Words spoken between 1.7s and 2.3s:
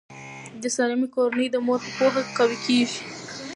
په پوهه